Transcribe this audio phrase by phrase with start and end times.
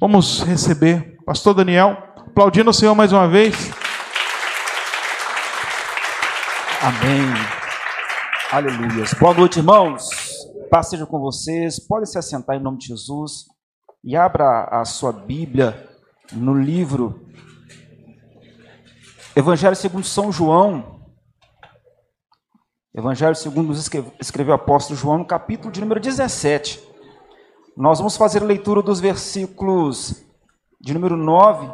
[0.00, 3.54] Vamos receber Pastor Daniel, aplaudindo o Senhor mais uma vez.
[6.82, 7.22] Amém.
[8.50, 9.04] Aleluia.
[9.20, 10.08] Boa noite, irmãos.
[10.68, 11.78] Paz seja com vocês.
[11.78, 13.44] Pode se assentar em nome de Jesus
[14.02, 15.88] e abra a sua Bíblia
[16.32, 17.28] no livro
[19.36, 21.02] Evangelho segundo São João.
[22.92, 23.72] Evangelho segundo
[24.20, 26.93] escreveu o apóstolo João, no capítulo de número 17.
[27.76, 30.22] Nós vamos fazer a leitura dos versículos
[30.80, 31.72] de número 9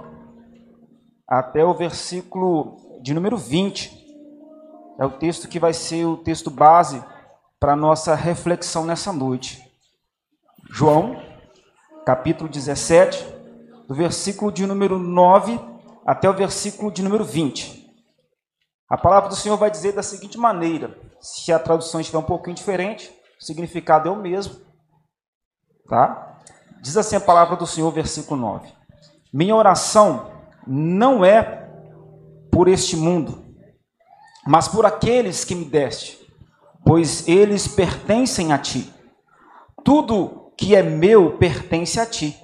[1.28, 4.00] até o versículo de número 20.
[4.98, 7.04] É o texto que vai ser o texto base
[7.58, 9.62] para a nossa reflexão nessa noite.
[10.70, 11.20] João,
[12.06, 13.22] capítulo 17,
[13.86, 15.60] do versículo de número 9
[16.06, 17.78] até o versículo de número 20.
[18.88, 22.56] A palavra do Senhor vai dizer da seguinte maneira: se a tradução estiver um pouquinho
[22.56, 24.69] diferente, o significado é o mesmo.
[25.90, 26.38] Tá?
[26.80, 28.68] Diz assim a palavra do Senhor, versículo 9:
[29.32, 30.30] Minha oração
[30.64, 31.68] não é
[32.48, 33.44] por este mundo,
[34.46, 36.16] mas por aqueles que me deste,
[36.86, 38.94] pois eles pertencem a ti.
[39.84, 42.40] Tudo que é meu pertence a ti,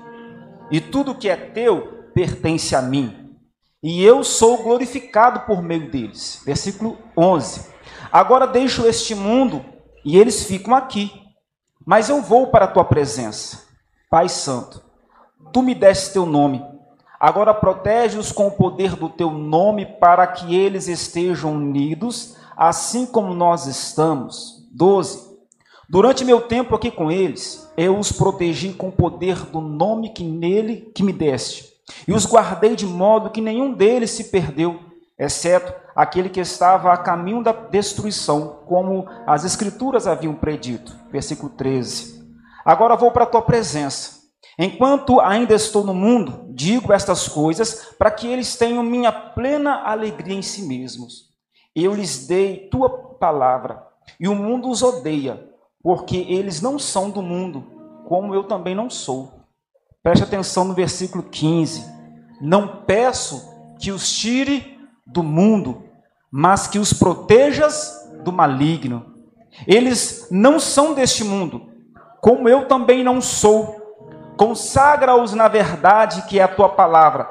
[0.68, 3.36] e tudo que é teu pertence a mim.
[3.80, 6.42] E eu sou glorificado por meio deles.
[6.44, 7.68] Versículo 11.
[8.10, 9.64] Agora deixo este mundo
[10.04, 11.12] e eles ficam aqui,
[11.86, 13.64] mas eu vou para a tua presença.
[14.10, 14.82] Pai Santo,
[15.52, 16.62] tu me deste teu nome.
[17.18, 23.34] Agora protege-os com o poder do teu nome para que eles estejam unidos assim como
[23.34, 24.66] nós estamos.
[24.72, 25.36] 12.
[25.88, 30.24] Durante meu tempo aqui com eles, eu os protegi com o poder do nome que
[30.24, 31.72] nele que me deste,
[32.08, 34.80] e os guardei de modo que nenhum deles se perdeu,
[35.18, 40.96] exceto aquele que estava a caminho da destruição, como as escrituras haviam predito.
[41.10, 42.24] Versículo 13.
[42.64, 44.16] Agora vou para a tua presença.
[44.58, 50.34] Enquanto ainda estou no mundo, digo estas coisas para que eles tenham minha plena alegria
[50.34, 51.26] em si mesmos.
[51.74, 53.86] Eu lhes dei tua palavra,
[54.18, 55.46] e o mundo os odeia,
[55.82, 57.64] porque eles não são do mundo,
[58.08, 59.44] como eu também não sou.
[60.02, 61.84] Preste atenção no versículo 15.
[62.40, 63.46] Não peço
[63.78, 64.75] que os tire
[65.06, 65.84] do mundo,
[66.30, 69.14] mas que os protejas do maligno.
[69.66, 71.68] Eles não são deste mundo,
[72.20, 73.84] como eu também não sou.
[74.36, 77.28] Consagra-os na verdade que é a tua palavra.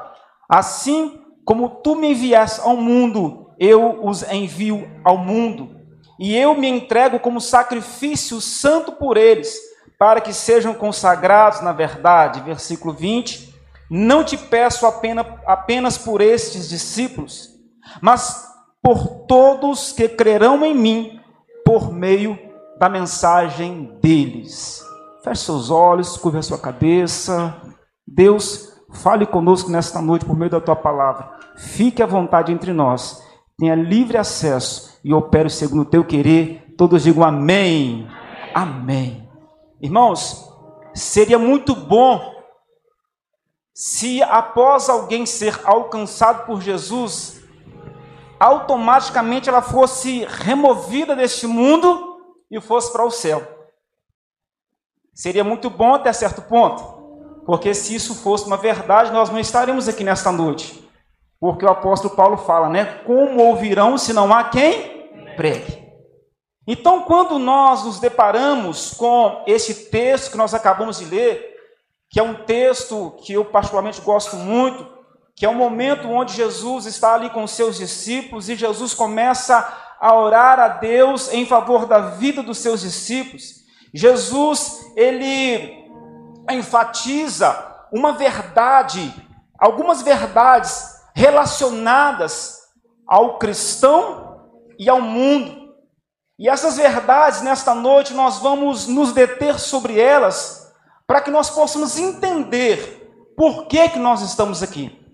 [0.48, 5.76] Assim como tu me enviaste ao mundo, eu os envio ao mundo,
[6.18, 9.56] e eu me entrego como sacrifício santo por eles,
[9.98, 12.40] para que sejam consagrados na verdade.
[12.40, 13.54] Versículo 20.
[13.88, 17.55] Não te peço apenas, apenas por estes discípulos,
[18.00, 18.46] mas
[18.82, 21.20] por todos que crerão em mim
[21.64, 22.38] por meio
[22.78, 24.84] da mensagem deles.
[25.24, 27.54] Feche seus olhos, curva a sua cabeça.
[28.06, 31.36] Deus, fale conosco nesta noite por meio da tua palavra.
[31.56, 33.26] Fique à vontade entre nós
[33.58, 36.74] tenha livre acesso e opere segundo o teu querer.
[36.76, 38.06] Todos digam amém.
[38.54, 38.82] Amém.
[38.82, 39.28] amém.
[39.80, 40.52] Irmãos,
[40.94, 42.34] seria muito bom
[43.74, 47.35] se após alguém ser alcançado por Jesus,
[48.38, 52.18] automaticamente ela fosse removida deste mundo
[52.50, 53.42] e fosse para o céu.
[55.14, 56.82] Seria muito bom até certo ponto,
[57.46, 60.86] porque se isso fosse uma verdade, nós não estaríamos aqui nesta noite.
[61.40, 63.02] Porque o apóstolo Paulo fala, né?
[63.04, 65.86] Como ouvirão se não há quem pregue?
[66.66, 71.54] Então, quando nós nos deparamos com esse texto que nós acabamos de ler,
[72.10, 74.95] que é um texto que eu particularmente gosto muito,
[75.36, 79.70] que é um momento onde Jesus está ali com seus discípulos e Jesus começa
[80.00, 83.56] a orar a Deus em favor da vida dos seus discípulos.
[83.92, 85.86] Jesus, ele
[86.50, 87.54] enfatiza
[87.92, 89.14] uma verdade,
[89.58, 92.62] algumas verdades relacionadas
[93.06, 94.40] ao cristão
[94.78, 95.66] e ao mundo.
[96.38, 100.72] E essas verdades, nesta noite, nós vamos nos deter sobre elas,
[101.06, 103.04] para que nós possamos entender
[103.36, 105.05] por que, que nós estamos aqui,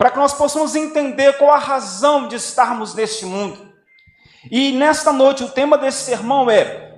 [0.00, 3.70] para que nós possamos entender qual a razão de estarmos neste mundo.
[4.50, 6.96] E nesta noite, o tema desse sermão é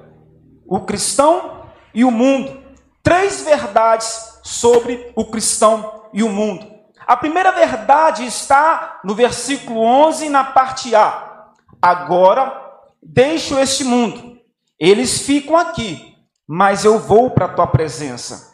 [0.65, 2.63] o cristão e o mundo.
[3.03, 6.65] Três verdades sobre o cristão e o mundo.
[7.05, 11.49] A primeira verdade está no versículo 11, na parte A.
[11.83, 12.57] Agora
[13.03, 14.39] deixo este mundo,
[14.79, 16.17] eles ficam aqui,
[16.47, 18.52] mas eu vou para a tua presença.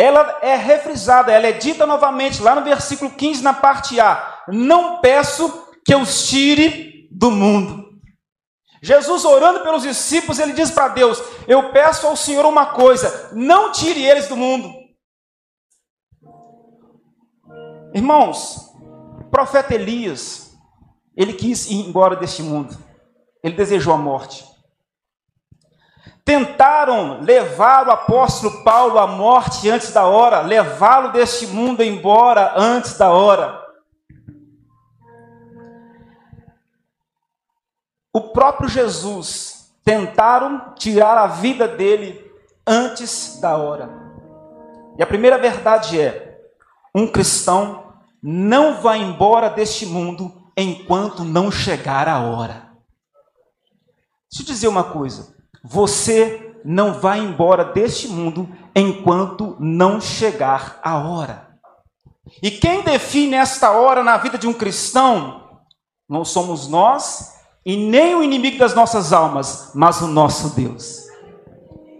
[0.00, 5.00] Ela é refrisada, ela é dita novamente lá no versículo 15, na parte A: Não
[5.00, 7.88] peço que os tire do mundo.
[8.80, 13.72] Jesus orando pelos discípulos, ele diz para Deus: Eu peço ao Senhor uma coisa, não
[13.72, 14.72] tire eles do mundo.
[17.92, 18.72] Irmãos,
[19.20, 20.56] o profeta Elias,
[21.16, 22.78] ele quis ir embora deste mundo.
[23.42, 24.44] Ele desejou a morte.
[26.28, 32.98] Tentaram levar o apóstolo Paulo à morte antes da hora, levá-lo deste mundo embora antes
[32.98, 33.58] da hora.
[38.12, 42.30] O próprio Jesus tentaram tirar a vida dele
[42.66, 43.88] antes da hora.
[44.98, 46.42] E a primeira verdade é:
[46.94, 52.68] um cristão não vai embora deste mundo enquanto não chegar a hora.
[54.30, 60.98] Deixa eu dizer uma coisa: você não vai embora deste mundo enquanto não chegar a
[60.98, 61.48] hora.
[62.42, 65.60] E quem define esta hora na vida de um cristão
[66.08, 67.34] não somos nós
[67.64, 71.04] e nem o inimigo das nossas almas, mas o nosso Deus.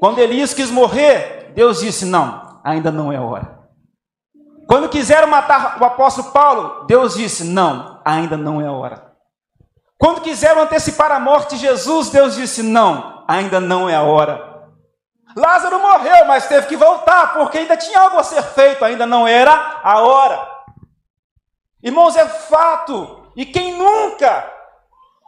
[0.00, 3.58] Quando Elias quis morrer, Deus disse: Não, ainda não é hora.
[4.66, 9.12] Quando quiseram matar o apóstolo Paulo, Deus disse: Não, ainda não é hora.
[9.98, 14.64] Quando quiseram antecipar a morte de Jesus, Deus disse: Não, ainda não é a hora.
[15.36, 19.28] Lázaro morreu, mas teve que voltar, porque ainda tinha algo a ser feito, ainda não
[19.28, 20.48] era a hora.
[21.82, 24.50] Irmãos, é fato, e quem nunca,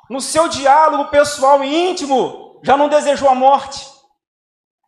[0.08, 3.87] no seu diálogo pessoal e íntimo, já não desejou a morte,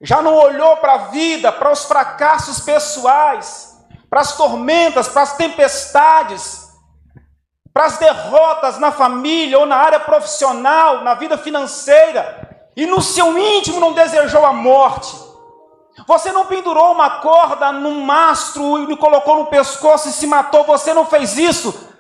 [0.01, 5.37] já não olhou para a vida, para os fracassos pessoais, para as tormentas, para as
[5.37, 6.69] tempestades,
[7.73, 13.37] para as derrotas na família ou na área profissional, na vida financeira, e no seu
[13.39, 15.15] íntimo não desejou a morte.
[16.07, 20.65] Você não pendurou uma corda num mastro e me colocou no pescoço e se matou,
[20.65, 21.91] você não fez isso.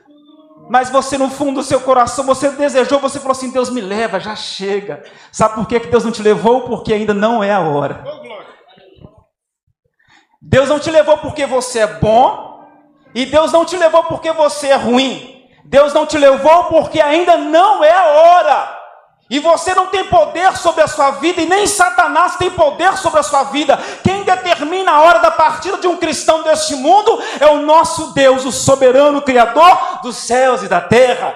[0.68, 4.18] Mas você, no fundo do seu coração, você desejou, você falou assim: Deus me leva,
[4.18, 5.02] já chega.
[5.30, 6.62] Sabe por que Deus não te levou?
[6.62, 8.02] Porque ainda não é a hora.
[10.40, 12.64] Deus não te levou porque você é bom,
[13.14, 15.46] e Deus não te levou porque você é ruim.
[15.64, 18.81] Deus não te levou porque ainda não é a hora.
[19.32, 23.18] E você não tem poder sobre a sua vida, e nem Satanás tem poder sobre
[23.18, 23.78] a sua vida.
[24.04, 28.44] Quem determina a hora da partida de um cristão deste mundo é o nosso Deus,
[28.44, 31.34] o soberano Criador dos céus e da terra.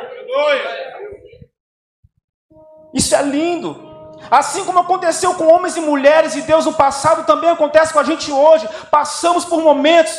[2.93, 3.83] Isso é lindo.
[4.31, 8.05] Assim como aconteceu com homens e mulheres de Deus no passado, também acontece com a
[8.05, 8.69] gente hoje.
[8.91, 10.13] Passamos por momentos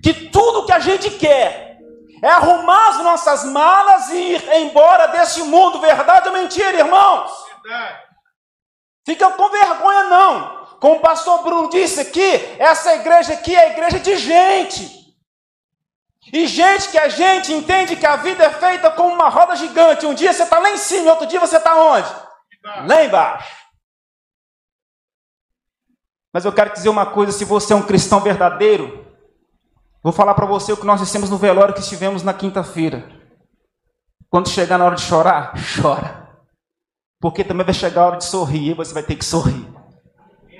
[0.00, 1.63] que tudo que a gente quer
[2.24, 5.78] é arrumar as nossas malas e ir embora deste mundo.
[5.78, 7.30] Verdade ou mentira, irmãos?
[7.62, 8.02] Verdade.
[9.04, 10.64] Fica com vergonha, não.
[10.80, 15.04] Como o pastor Bruno disse aqui, essa igreja aqui é a igreja de gente.
[16.32, 20.06] E gente que a gente entende que a vida é feita como uma roda gigante.
[20.06, 22.08] Um dia você está lá em cima, outro dia você está onde?
[22.86, 23.54] Lá embaixo.
[26.32, 29.03] Mas eu quero dizer uma coisa: se você é um cristão verdadeiro,
[30.04, 33.08] Vou falar para você o que nós dissemos no velório que estivemos na quinta-feira.
[34.28, 36.28] Quando chegar na hora de chorar, chora.
[37.18, 39.66] Porque também vai chegar a hora de sorrir e você vai ter que sorrir.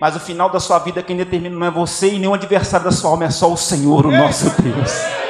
[0.00, 2.86] Mas o final da sua vida, quem determina não é você e nem o adversário
[2.86, 5.23] da sua alma, é só o Senhor, o nosso Deus.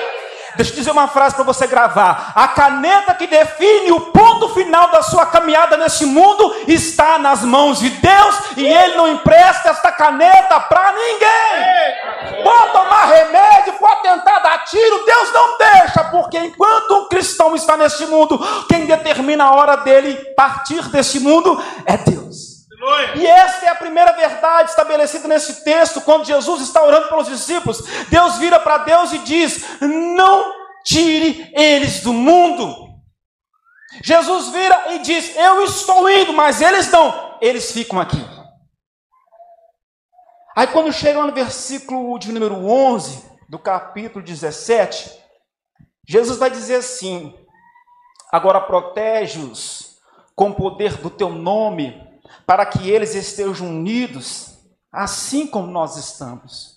[0.56, 2.32] Deixa eu dizer uma frase para você gravar.
[2.34, 7.78] A caneta que define o ponto final da sua caminhada nesse mundo está nas mãos
[7.80, 12.42] de Deus e Ele não empresta esta caneta para ninguém.
[12.42, 17.76] Pode tomar remédio, pode tentar dar tiro, Deus não deixa, porque enquanto um cristão está
[17.76, 22.53] neste mundo, quem determina a hora dele partir deste mundo é Deus.
[23.17, 27.83] E esta é a primeira verdade estabelecida nesse texto, quando Jesus está orando pelos discípulos.
[28.09, 30.53] Deus vira para Deus e diz: Não
[30.85, 32.85] tire eles do mundo.
[34.03, 38.23] Jesus vira e diz: Eu estou indo, mas eles não, eles ficam aqui.
[40.57, 45.11] Aí, quando chega no versículo de número 11 do capítulo 17,
[46.07, 47.35] Jesus vai dizer assim:
[48.31, 49.97] Agora protege-os
[50.37, 52.03] com o poder do teu nome
[52.46, 54.58] para que eles estejam unidos,
[54.92, 56.74] assim como nós estamos.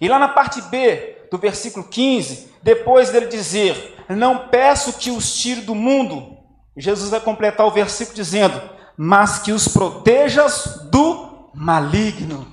[0.00, 5.36] E lá na parte B do versículo 15, depois dele dizer: Não peço que os
[5.36, 6.36] tire do mundo,
[6.76, 8.60] Jesus vai completar o versículo dizendo:
[8.96, 12.46] Mas que os protejas do maligno.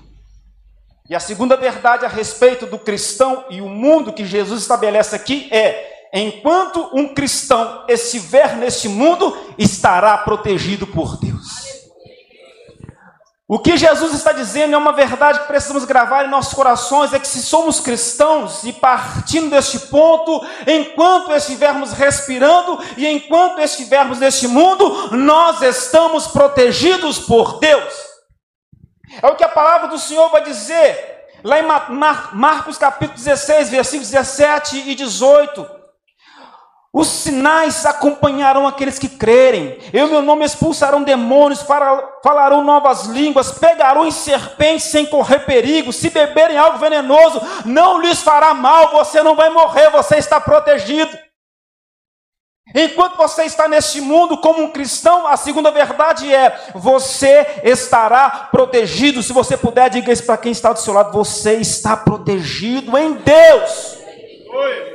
[1.09, 5.49] E a segunda verdade a respeito do cristão e o mundo que Jesus estabelece aqui
[5.51, 11.62] é: enquanto um cristão estiver neste mundo, estará protegido por Deus.
[13.53, 17.19] O que Jesus está dizendo é uma verdade que precisamos gravar em nossos corações: é
[17.19, 24.47] que se somos cristãos e partindo deste ponto, enquanto estivermos respirando e enquanto estivermos neste
[24.47, 27.93] mundo, nós estamos protegidos por Deus.
[29.21, 31.63] É o que a palavra do Senhor vai dizer Lá em
[32.33, 35.82] Marcos capítulo 16, versículos 17 e 18.
[36.95, 39.79] Os sinais acompanharão aqueles que crerem.
[39.91, 41.65] Eu, meu nome, expulsarão demônios,
[42.23, 45.91] falarão novas línguas, pegarão em serpentes sem correr perigo.
[45.91, 48.91] Se beberem algo venenoso, não lhes fará mal.
[48.91, 51.17] Você não vai morrer, você está protegido.
[52.75, 59.23] Enquanto você está neste mundo como um cristão, a segunda verdade é: você estará protegido.
[59.23, 63.13] Se você puder, diga isso para quem está do seu lado: você está protegido em
[63.13, 63.97] Deus.
[64.47, 64.92] Oi.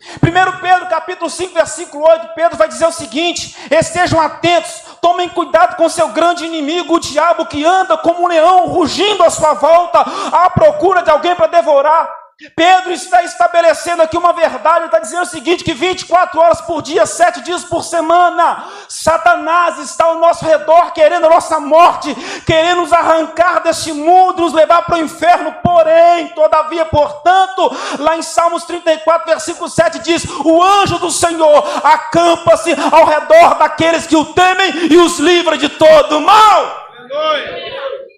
[0.00, 5.76] 1 Pedro capítulo 5, versículo 8, Pedro vai dizer o seguinte: estejam atentos, tomem cuidado
[5.76, 10.00] com seu grande inimigo, o diabo que anda como um leão, rugindo à sua volta,
[10.00, 12.20] à procura de alguém para devorar.
[12.56, 17.04] Pedro está estabelecendo aqui uma verdade, está dizendo o seguinte: que 24 horas por dia,
[17.04, 22.14] 7 dias por semana, Satanás está ao nosso redor, querendo a nossa morte,
[22.46, 25.54] querendo nos arrancar deste mundo, nos levar para o inferno.
[25.62, 32.74] Porém, todavia, portanto, lá em Salmos 34, versículo 7 diz: O anjo do Senhor acampa-se
[32.90, 36.88] ao redor daqueles que o temem e os livra de todo mal.
[36.98, 38.09] Aleluia.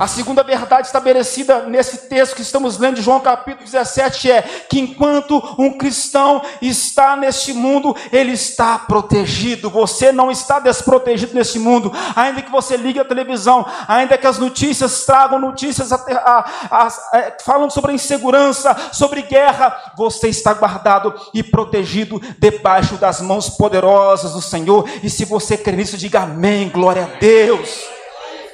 [0.00, 4.80] A segunda verdade estabelecida nesse texto que estamos lendo de João capítulo 17 é que
[4.80, 9.68] enquanto um cristão está neste mundo, ele está protegido.
[9.68, 11.92] Você não está desprotegido neste mundo.
[12.16, 17.18] Ainda que você ligue a televisão, ainda que as notícias tragam notícias a, a, a,
[17.18, 17.36] é,
[17.68, 24.88] sobre insegurança, sobre guerra, você está guardado e protegido debaixo das mãos poderosas do Senhor.
[25.02, 27.99] E se você crer nisso, diga amém, glória a Deus.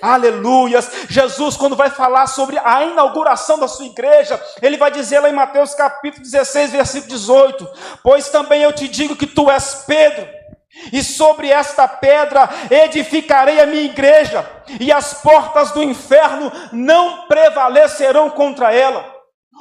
[0.07, 0.89] Aleluias.
[1.09, 5.35] Jesus, quando vai falar sobre a inauguração da sua igreja, ele vai dizer lá em
[5.35, 7.69] Mateus capítulo 16, versículo 18:
[8.05, 10.29] Pois também eu te digo que tu és Pedro,
[10.93, 14.49] e sobre esta pedra edificarei a minha igreja,
[14.79, 19.16] e as portas do inferno não prevalecerão contra ela.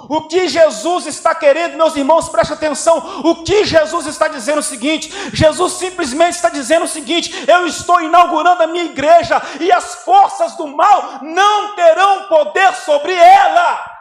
[0.10, 3.22] O que Jesus está querendo, meus irmãos, preste atenção.
[3.24, 7.66] O que Jesus está dizendo é o seguinte: Jesus simplesmente está dizendo o seguinte: eu
[7.66, 13.96] estou inaugurando a minha igreja e as forças do mal não terão poder sobre ela.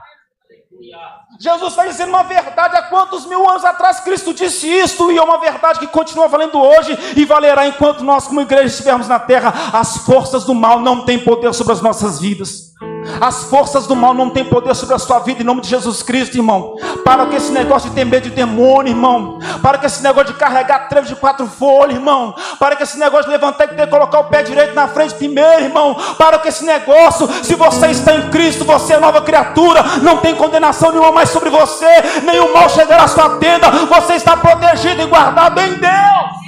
[1.41, 2.77] Jesus está dizendo uma verdade.
[2.77, 5.11] Há quantos mil anos atrás Cristo disse isto?
[5.11, 9.09] E é uma verdade que continua valendo hoje e valerá enquanto nós, como igreja, estivermos
[9.09, 9.53] na terra.
[9.73, 12.74] As forças do mal não têm poder sobre as nossas vidas.
[13.21, 16.03] As forças do mal não têm poder sobre a sua vida em nome de Jesus
[16.03, 16.77] Cristo, irmão.
[17.05, 19.39] Para com esse negócio de ter medo de demônio, irmão.
[19.63, 22.35] Para com esse negócio de carregar trevo de quatro folhas, irmão.
[22.59, 25.15] Para com esse negócio de levantar e ter que colocar o pé direito na frente
[25.15, 25.97] primeiro, irmão.
[26.19, 29.83] Para com esse negócio, se você está em Cristo, você é nova criatura.
[30.03, 31.87] Não tem condenação nenhuma mais sobre você.
[32.25, 33.71] Nenhum mal chegará à sua tenda.
[33.71, 36.44] Você está protegido e guardado em Deus.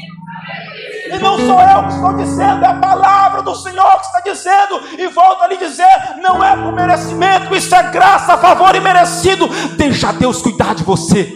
[1.13, 4.81] E não sou eu que estou dizendo, é a palavra do Senhor que está dizendo.
[4.99, 5.87] E volto a lhe dizer:
[6.23, 9.49] não é por merecimento, isso é graça, favor e merecido.
[9.77, 11.33] Deixa Deus cuidar de você.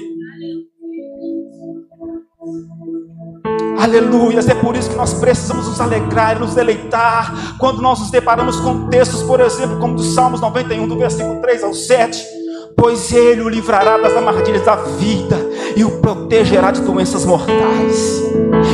[3.81, 8.11] Aleluias, é por isso que nós precisamos nos alegrar e nos deleitar quando nós nos
[8.11, 12.41] deparamos com textos, por exemplo, como do Salmos 91, do versículo 3 ao 7
[12.81, 15.37] pois ele o livrará das armadilhas da vida
[15.77, 18.23] e o protegerá de doenças mortais.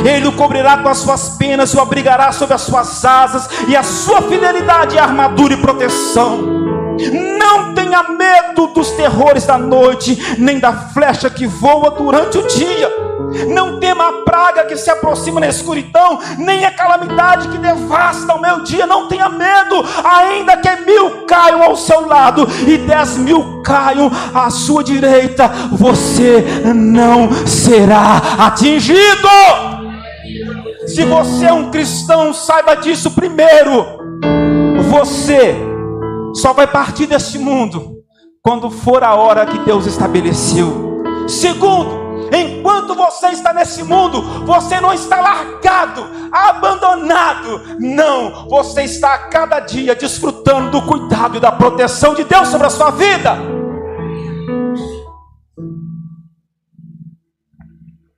[0.05, 3.76] Ele o cobrirá com as suas penas e o abrigará sob as suas asas, e
[3.76, 6.38] a sua fidelidade é armadura e proteção.
[7.38, 13.07] Não tenha medo dos terrores da noite, nem da flecha que voa durante o dia
[13.49, 18.41] não tema a praga que se aproxima na escuridão, nem a calamidade que devasta o
[18.41, 18.87] meu dia.
[18.87, 24.50] Não tenha medo, ainda que mil caiam ao seu lado e dez mil caiam à
[24.50, 29.75] sua direita, você não será atingido.
[30.87, 33.85] Se você é um cristão, saiba disso primeiro.
[34.90, 35.57] Você
[36.35, 37.97] só vai partir deste mundo
[38.43, 41.02] quando for a hora que Deus estabeleceu.
[41.26, 47.76] Segundo, Enquanto você está nesse mundo, você não está largado, abandonado.
[47.78, 52.66] Não, você está a cada dia desfrutando do cuidado e da proteção de Deus sobre
[52.66, 53.37] a sua vida.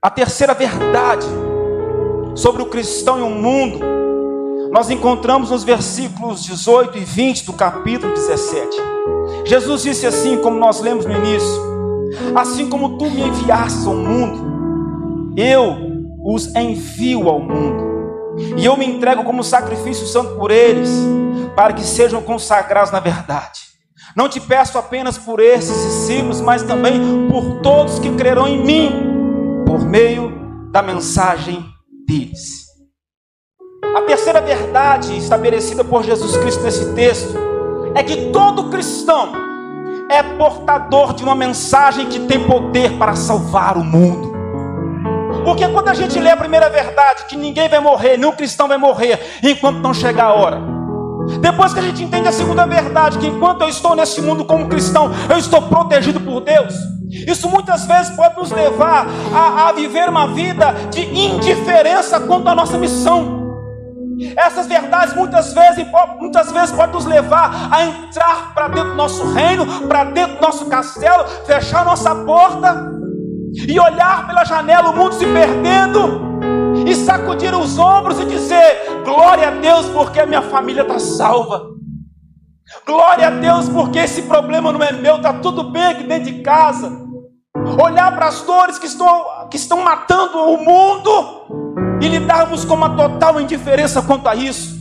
[0.01, 1.27] A terceira verdade
[2.39, 3.81] sobre o cristão e o mundo,
[4.71, 8.77] nós encontramos nos versículos 18 e 20 do capítulo 17.
[9.45, 11.61] Jesus disse assim, como nós lemos no início:
[12.37, 15.77] Assim como tu me enviaste ao mundo, eu
[16.25, 17.89] os envio ao mundo.
[18.57, 20.91] E eu me entrego como sacrifício santo por eles,
[21.57, 23.63] para que sejam consagrados na verdade.
[24.15, 28.93] Não te peço apenas por esses discípulos, mas também por todos que crerão em mim,
[29.67, 30.33] por meio
[30.71, 31.78] da mensagem
[32.09, 32.67] deles.
[33.95, 37.39] A terceira verdade estabelecida por Jesus Cristo nesse texto
[37.95, 39.33] é que todo cristão
[40.11, 44.33] é portador de uma mensagem que tem poder para salvar o mundo.
[45.45, 48.79] Porque quando a gente lê a primeira verdade, que ninguém vai morrer, nenhum cristão vai
[48.79, 50.78] morrer, enquanto não chegar a hora.
[51.41, 54.69] Depois que a gente entende a segunda verdade, que enquanto eu estou nesse mundo como
[54.69, 56.75] cristão, eu estou protegido por Deus.
[57.11, 62.55] Isso muitas vezes pode nos levar a, a viver uma vida de indiferença quanto à
[62.55, 63.39] nossa missão.
[64.37, 65.87] Essas verdades muitas vezes,
[66.19, 70.43] muitas vezes podem nos levar a entrar para dentro do nosso reino, para dentro do
[70.43, 72.91] nosso castelo, fechar nossa porta
[73.55, 76.28] e olhar pela janela o mundo se perdendo
[76.89, 81.67] e sacudir os ombros e dizer: Glória a Deus, porque a minha família está salva.
[82.87, 86.43] Glória a Deus, porque esse problema não é meu, está tudo bem aqui dentro de
[86.43, 87.07] casa.
[87.83, 92.97] Olhar para as dores que estão, que estão matando o mundo e lidarmos com uma
[92.97, 94.79] total indiferença quanto a isso.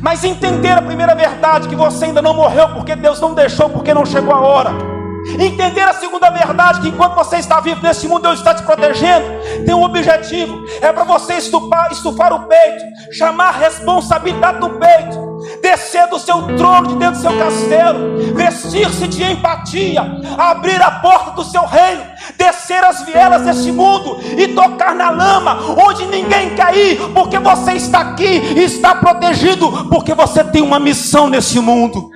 [0.00, 3.94] Mas entender a primeira verdade: que você ainda não morreu porque Deus não deixou, porque
[3.94, 4.97] não chegou a hora.
[5.38, 9.26] Entender a segunda verdade, que enquanto você está vivo nesse mundo, Deus está te protegendo.
[9.64, 15.28] Tem um objetivo: é para você estufar, estufar o peito, chamar a responsabilidade do peito,
[15.60, 20.02] descer do seu trono, de dentro do seu castelo, vestir-se de empatia,
[20.36, 22.02] abrir a porta do seu reino,
[22.36, 28.00] descer as vielas deste mundo e tocar na lama, onde ninguém cair, porque você está
[28.00, 32.10] aqui e está protegido, porque você tem uma missão nesse mundo.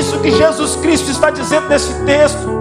[0.00, 2.58] Isso que Jesus Cristo está dizendo nesse texto.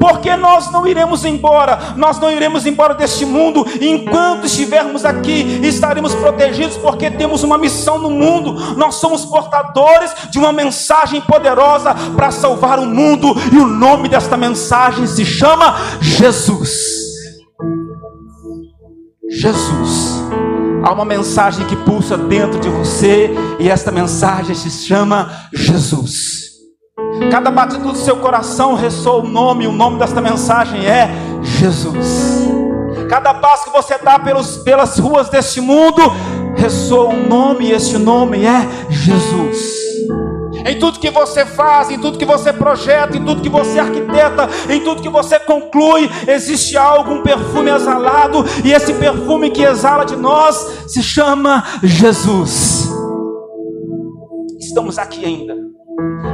[0.00, 6.14] Porque nós não iremos embora, nós não iremos embora deste mundo enquanto estivermos aqui, estaremos
[6.14, 8.76] protegidos porque temos uma missão no mundo.
[8.76, 14.36] Nós somos portadores de uma mensagem poderosa para salvar o mundo, e o nome desta
[14.36, 16.70] mensagem se chama Jesus.
[19.28, 20.18] Jesus.
[20.82, 26.49] Há uma mensagem que pulsa dentro de você, e esta mensagem se chama Jesus.
[27.30, 31.10] Cada batida do seu coração ressoa o nome, o nome desta mensagem é
[31.42, 32.48] Jesus.
[33.08, 36.00] Cada passo que você dá pelos, pelas ruas deste mundo
[36.56, 39.80] ressoa um nome, e esse nome é Jesus.
[40.66, 44.48] Em tudo que você faz, em tudo que você projeta, em tudo que você arquiteta,
[44.68, 50.04] em tudo que você conclui, existe algo, um perfume exalado, e esse perfume que exala
[50.04, 52.88] de nós se chama Jesus.
[54.58, 55.69] Estamos aqui ainda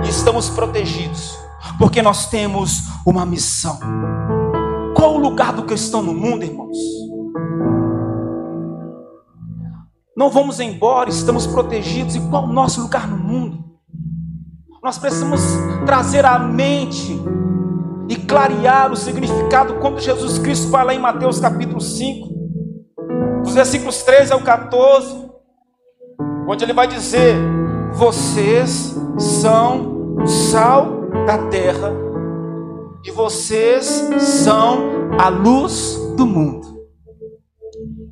[0.08, 1.38] estamos protegidos,
[1.78, 3.78] porque nós temos uma missão.
[4.94, 6.76] Qual o lugar do cristão no mundo, irmãos?
[10.16, 13.64] Não vamos embora, estamos protegidos, e qual o nosso lugar no mundo?
[14.82, 15.40] Nós precisamos
[15.84, 17.20] trazer à mente
[18.08, 22.28] e clarear o significado quando Jesus Cristo fala em Mateus capítulo 5,
[23.42, 25.28] dos versículos 13 ao 14,
[26.48, 27.36] onde ele vai dizer:
[27.92, 31.92] Vocês são sal da terra
[33.04, 33.84] e vocês
[34.18, 36.66] são a luz do mundo.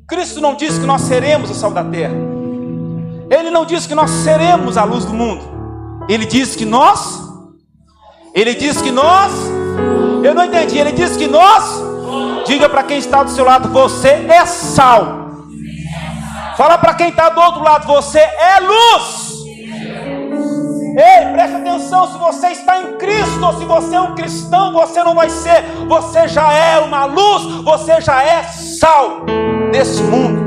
[0.07, 2.15] Cristo não disse que nós seremos o sal da terra.
[3.29, 5.43] Ele não disse que nós seremos a luz do mundo.
[6.07, 7.23] Ele disse que nós
[8.33, 9.31] Ele disse que nós
[10.23, 10.77] Eu não entendi.
[10.77, 11.95] Ele disse que nós
[12.45, 15.25] Diga para quem está do seu lado, você é sal.
[16.55, 19.24] Fala para quem está do outro lado, você é luz.
[20.97, 25.13] Ei, preste atenção: se você está em Cristo, se você é um cristão, você não
[25.13, 29.25] vai ser, você já é uma luz, você já é sal
[29.71, 30.45] desse mundo.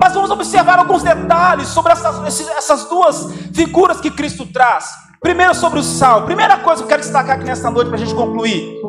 [0.00, 4.90] Mas vamos observar alguns detalhes sobre essas, essas duas figuras que Cristo traz.
[5.20, 6.22] Primeiro, sobre o sal.
[6.22, 8.80] Primeira coisa que eu quero destacar aqui nesta noite para a gente concluir: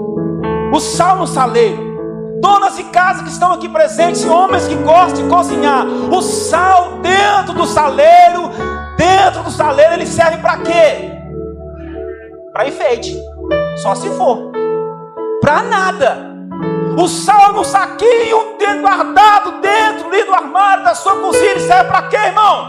[0.74, 1.94] o sal no saleiro.
[2.42, 7.54] Donas de casa que estão aqui presentes, homens que gostam de cozinhar, o sal dentro
[7.54, 8.73] do saleiro
[9.04, 11.12] Dentro do saleiro ele serve para quê?
[12.54, 13.22] Para enfeite.
[13.76, 14.50] Só se for.
[15.42, 16.34] Para nada.
[16.98, 22.04] O sal no saquinho, guardado dentro ali do armário da sua cozinha, ele serve para
[22.04, 22.66] quê, irmão?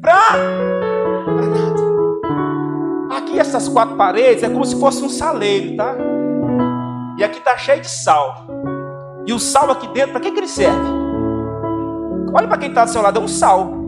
[0.00, 0.38] Para nada.
[3.16, 5.96] Aqui essas quatro paredes é como se fosse um saleiro, tá?
[7.18, 8.46] E aqui tá cheio de sal.
[9.26, 10.92] E o sal aqui dentro, para que, que ele serve?
[12.32, 13.81] Olha para quem está do seu lado, é um sal.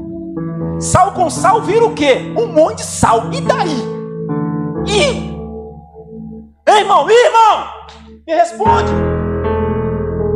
[0.80, 2.34] Sal com sal vira o quê?
[2.36, 3.32] Um monte de sal.
[3.32, 3.76] E daí?
[4.86, 5.34] E?
[6.66, 7.66] Ei, irmão, irmão?
[8.26, 8.90] Me responde.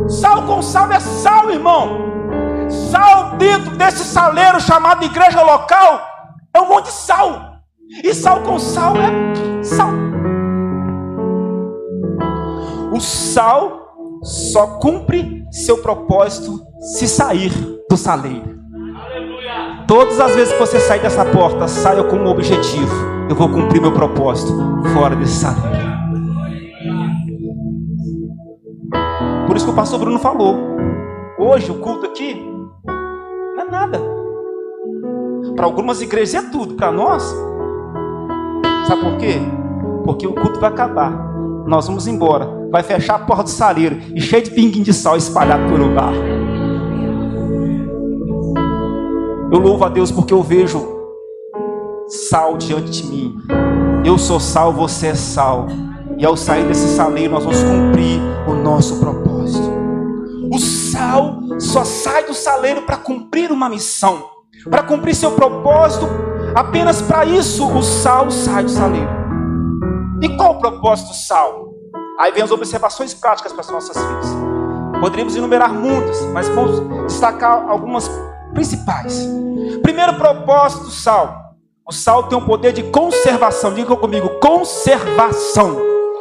[0.09, 2.09] Sal com sal é sal, irmão.
[2.91, 6.01] Sal dentro desse saleiro chamado igreja local
[6.55, 7.57] é um monte de sal.
[8.05, 9.91] E sal com sal é sal.
[12.93, 13.89] O sal
[14.23, 16.61] só cumpre seu propósito
[16.97, 17.53] se sair
[17.89, 18.58] do saleiro.
[19.89, 22.95] Todas as vezes que você sair dessa porta, saia com um objetivo.
[23.27, 24.53] Eu vou cumprir meu propósito
[24.93, 25.63] fora desse salão.
[29.47, 30.59] Por isso que o pastor Bruno falou.
[31.39, 32.35] Hoje o culto aqui
[33.57, 33.99] não é nada.
[35.57, 37.23] Para algumas igrejas é tudo, para nós.
[38.87, 39.41] Sabe por quê?
[40.05, 41.13] Porque o culto vai acabar.
[41.67, 42.47] Nós vamos embora.
[42.71, 46.13] Vai fechar a porta do saleiro e cheio de pinguim de sal espalhado pelo lugar.
[49.51, 50.87] Eu louvo a Deus porque eu vejo
[52.29, 53.37] sal diante de mim.
[54.05, 55.67] Eu sou sal, você é sal.
[56.19, 59.73] E ao sair desse saleiro, nós vamos cumprir o nosso propósito.
[60.53, 64.23] O sal só sai do saleiro para cumprir uma missão,
[64.69, 66.07] para cumprir seu propósito.
[66.55, 69.09] Apenas para isso o sal sai do saleiro.
[70.21, 71.73] E qual o propósito do sal?
[72.21, 74.27] Aí vem as observações práticas para as nossas vidas.
[75.01, 78.11] Poderíamos enumerar muitas, mas vamos destacar algumas
[78.53, 79.29] principais.
[79.83, 81.55] Primeiro propósito do sal.
[81.87, 83.73] O sal tem um poder de conservação.
[83.73, 85.79] Diga comigo, conservação.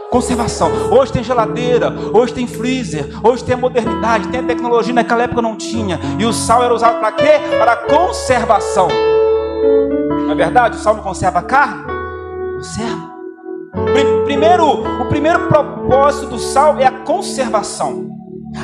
[0.10, 0.72] Conservação.
[0.92, 5.42] Hoje tem geladeira, hoje tem freezer, hoje tem a modernidade, tem a tecnologia, naquela época
[5.42, 6.00] não tinha.
[6.18, 7.34] E o sal era usado para quê?
[7.60, 8.88] Para conservação.
[10.26, 10.78] Não é verdade?
[10.78, 11.84] O sal não conserva a carne?
[12.56, 13.18] Conserva.
[14.24, 18.17] Primeiro, o primeiro propósito do sal é a conservação.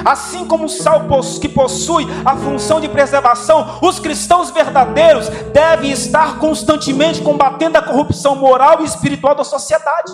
[0.06, 1.04] Assim como o sal
[1.40, 8.36] que possui a função de preservação, os cristãos verdadeiros devem estar constantemente combatendo a corrupção
[8.36, 10.12] moral e espiritual da sociedade.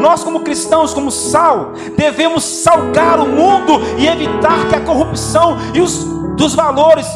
[0.00, 5.80] Nós, como cristãos, como sal, devemos salgar o mundo e evitar que a corrupção e
[5.80, 6.04] os
[6.36, 7.06] dos valores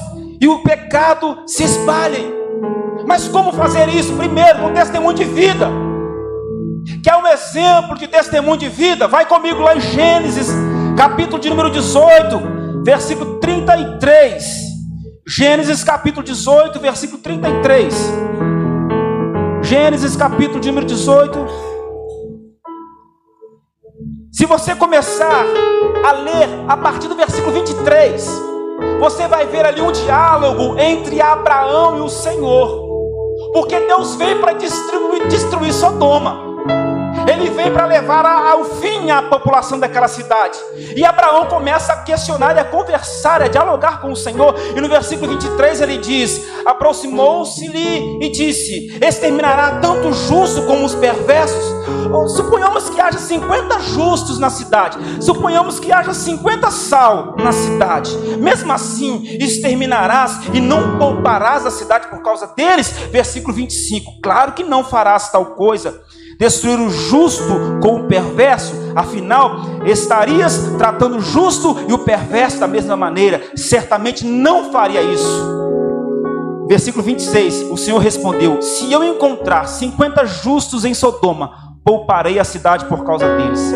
[0.40, 2.32] e o pecado se espalhem.
[3.06, 4.12] Mas como fazer isso?
[4.14, 5.68] Primeiro, com testemunho de vida.
[7.02, 9.08] Que é um exemplo de testemunho de vida.
[9.08, 10.48] Vai comigo lá em Gênesis
[10.96, 14.66] capítulo de número 18, versículo 33.
[15.28, 17.94] Gênesis capítulo 18, versículo 33.
[19.62, 21.46] Gênesis capítulo de número 18.
[24.32, 25.44] Se você começar
[26.04, 28.26] a ler a partir do versículo 23,
[28.98, 32.86] você vai ver ali um diálogo entre Abraão e o Senhor.
[33.52, 36.45] Porque Deus veio para destruir, destruir Sodoma.
[37.56, 40.58] Vem para levar ao fim a população daquela cidade.
[40.94, 44.54] E Abraão começa a questionar, a conversar, a dialogar com o Senhor.
[44.76, 50.94] E no versículo 23 ele diz: Aproximou-se-lhe e disse: Exterminará tanto o justo como os
[50.94, 51.76] perversos.
[52.36, 54.98] Suponhamos que haja 50 justos na cidade.
[55.22, 58.14] Suponhamos que haja 50 sal na cidade.
[58.38, 62.90] Mesmo assim, exterminarás e não pouparás a cidade por causa deles.
[63.10, 66.04] Versículo 25: Claro que não farás tal coisa
[66.38, 72.66] destruir o justo com o perverso, afinal, estarias tratando o justo e o perverso da
[72.66, 75.56] mesma maneira, certamente não faria isso.
[76.68, 82.84] Versículo 26, o Senhor respondeu: Se eu encontrar 50 justos em Sodoma, pouparei a cidade
[82.86, 83.72] por causa deles.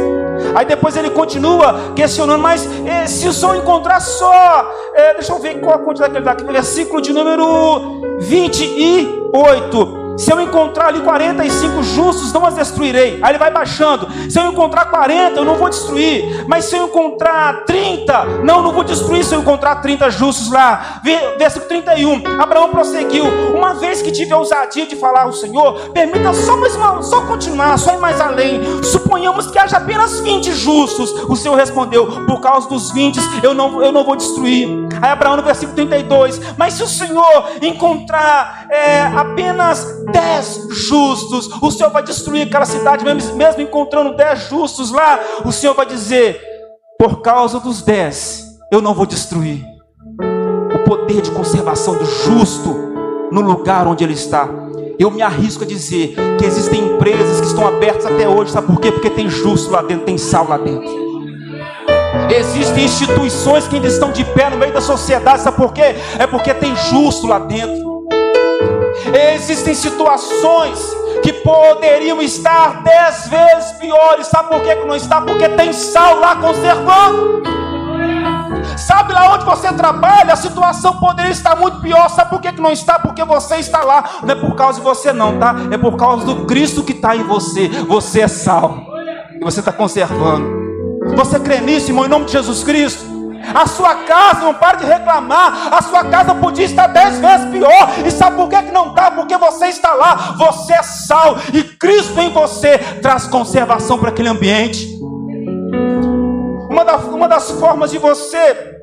[0.55, 5.38] Aí depois ele continua questionando, mas eh, se o Senhor encontrar só, eh, deixa eu
[5.38, 9.99] ver qual a quantidade que ele dá aqui, versículo de número 28.
[10.20, 13.18] Se eu encontrar ali 45 justos, não as destruirei.
[13.22, 14.06] Aí ele vai baixando.
[14.30, 16.44] Se eu encontrar 40, eu não vou destruir.
[16.46, 19.24] Mas se eu encontrar 30, não, não vou destruir.
[19.24, 21.00] Se eu encontrar 30 justos lá.
[21.38, 22.38] Versículo 31.
[22.38, 23.24] Abraão prosseguiu.
[23.54, 27.22] Uma vez que tive a ousadia de falar ao Senhor, permita só mais uma, só
[27.22, 28.61] continuar, só ir mais além.
[28.83, 31.12] Suponhamos que haja apenas 20 justos.
[31.30, 34.68] O Senhor respondeu: Por causa dos 20, eu não, eu não vou destruir.
[35.00, 36.40] Aí Abraão no versículo 32.
[36.59, 43.05] Mas se o Senhor encontrar é, apenas dez justos, o Senhor vai destruir aquela cidade,
[43.05, 46.40] mesmo, mesmo encontrando dez justos lá, o Senhor vai dizer:
[46.99, 49.64] por causa dos dez, eu não vou destruir.
[50.75, 52.90] O poder de conservação do justo
[53.33, 54.49] no lugar onde ele está.
[54.99, 58.81] Eu me arrisco a dizer que existem empresas que estão abertas até hoje, sabe por
[58.81, 58.92] quê?
[58.92, 61.11] Porque tem justo lá dentro, tem sal lá dentro.
[62.31, 65.94] Existem instituições que ainda estão de pé no meio da sociedade, sabe por quê?
[66.18, 67.89] É porque tem justo lá dentro.
[69.14, 70.79] Existem situações
[71.23, 74.27] que poderiam estar dez vezes piores.
[74.27, 75.20] Sabe por que não está?
[75.20, 77.42] Porque tem sal lá conservando.
[78.77, 82.09] Sabe lá onde você trabalha, a situação poderia estar muito pior.
[82.09, 82.99] Sabe por que não está?
[82.99, 84.05] Porque você está lá.
[84.23, 85.55] Não é por causa de você, não, tá?
[85.70, 87.68] É por causa do Cristo que está em você.
[87.68, 88.79] Você é sal.
[89.35, 90.61] E você está conservando.
[91.16, 93.10] Você crê nisso, irmão, em nome de Jesus Cristo?
[93.55, 95.72] A sua casa, não para de reclamar.
[95.72, 97.92] A sua casa podia estar dez vezes pior.
[98.05, 99.11] E sabe por que, que não está?
[99.11, 100.35] Porque você está lá.
[100.38, 101.37] Você é sal.
[101.53, 104.87] E Cristo em você traz conservação para aquele ambiente.
[106.70, 108.79] Uma, da, uma das formas de você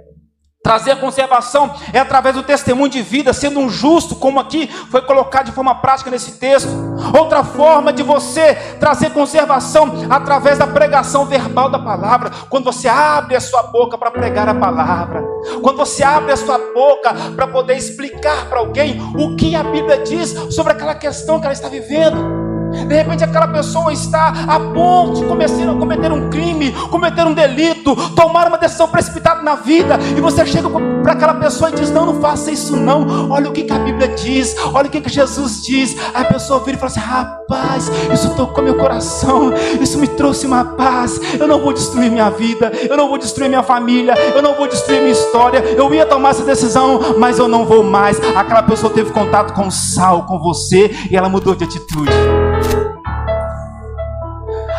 [0.63, 5.45] Trazer conservação é através do testemunho de vida, sendo um justo, como aqui foi colocado
[5.45, 6.69] de forma prática nesse texto.
[7.17, 13.35] Outra forma de você trazer conservação através da pregação verbal da palavra, quando você abre
[13.35, 15.23] a sua boca para pregar a palavra,
[15.61, 20.03] quando você abre a sua boca para poder explicar para alguém o que a Bíblia
[20.03, 22.56] diz sobre aquela questão que ela está vivendo.
[22.85, 27.95] De repente aquela pessoa está a ponto de cometer, cometer um crime, cometer um delito,
[28.11, 32.05] tomar uma decisão precipitada na vida, e você chega para aquela pessoa e diz: Não,
[32.05, 33.29] não faça isso não.
[33.29, 35.95] Olha o que, que a Bíblia diz, olha o que, que Jesus diz.
[36.13, 40.45] Aí a pessoa vira e fala assim: Rapaz, isso tocou meu coração, isso me trouxe
[40.45, 41.19] uma paz.
[41.39, 44.67] Eu não vou destruir minha vida, eu não vou destruir minha família, eu não vou
[44.67, 45.59] destruir minha história.
[45.59, 48.19] Eu ia tomar essa decisão, mas eu não vou mais.
[48.35, 52.11] Aquela pessoa teve contato com o sal, com você, e ela mudou de atitude.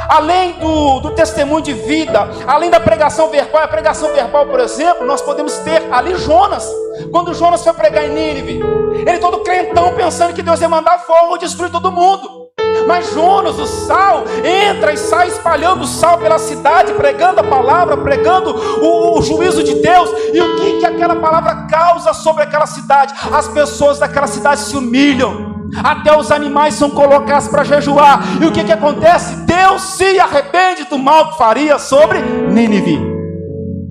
[0.08, 5.06] Além do, do testemunho de vida, além da pregação verbal, a pregação verbal, por exemplo,
[5.06, 6.66] nós podemos ter ali Jonas.
[7.12, 8.60] Quando Jonas foi pregar em Nínive,
[9.06, 12.48] ele todo crentão pensando que Deus ia mandar fogo e destruir todo mundo.
[12.86, 17.98] Mas Jonas, o sal, entra e sai espalhando o sal pela cidade, pregando a palavra,
[17.98, 18.50] pregando
[18.82, 20.10] o, o, juízo de Deus.
[20.32, 23.12] E o que, que aquela palavra causa sobre aquela cidade?
[23.30, 25.57] As pessoas daquela cidade se humilham.
[25.82, 28.22] Até os animais são colocados para jejuar.
[28.40, 29.36] E o que, que acontece?
[29.46, 32.98] Deus se arrepende do mal que faria sobre Nínive.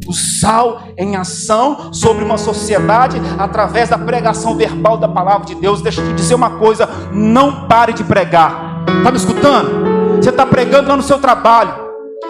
[0.07, 5.81] O sal em ação sobre uma sociedade através da pregação verbal da palavra de Deus.
[5.81, 8.85] Deixa eu te dizer uma coisa: não pare de pregar.
[8.97, 10.17] Está me escutando?
[10.17, 11.86] Você está pregando lá no seu trabalho.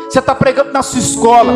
[0.10, 1.52] Você está pregando na sua escola,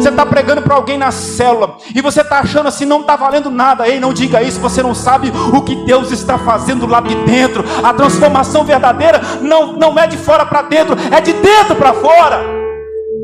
[0.00, 3.50] você está pregando para alguém na célula, e você está achando assim, não está valendo
[3.50, 3.88] nada.
[3.88, 7.64] Ei, não diga isso, você não sabe o que Deus está fazendo lá de dentro.
[7.82, 12.66] A transformação verdadeira não, não é de fora para dentro, é de dentro para fora.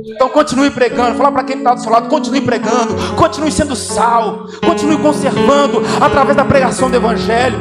[0.05, 4.47] Então continue pregando, fala para quem está do seu lado, continue pregando, continue sendo sal,
[4.67, 7.59] continue conservando através da pregação do Evangelho,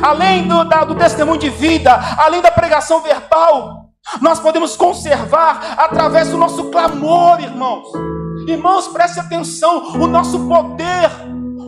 [0.00, 3.77] além do, da, do testemunho de vida, além da pregação verbal,
[4.20, 7.88] nós podemos conservar através do nosso clamor, irmãos.
[8.46, 11.10] Irmãos, preste atenção: o nosso poder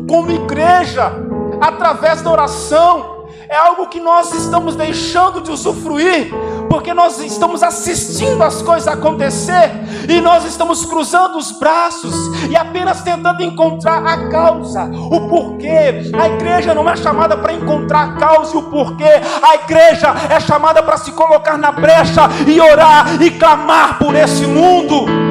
[0.08, 1.12] como igreja,
[1.60, 3.19] através da oração,
[3.50, 6.32] é algo que nós estamos deixando de usufruir,
[6.68, 9.72] porque nós estamos assistindo as coisas acontecer
[10.08, 12.14] e nós estamos cruzando os braços
[12.48, 16.12] e apenas tentando encontrar a causa, o porquê.
[16.16, 20.38] A igreja não é chamada para encontrar a causa e o porquê, a igreja é
[20.38, 25.29] chamada para se colocar na brecha e orar e clamar por esse mundo.